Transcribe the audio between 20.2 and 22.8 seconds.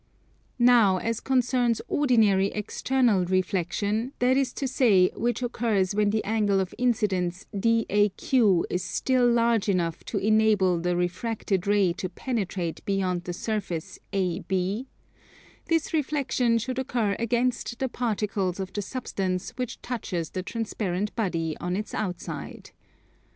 the transparent body on its outside.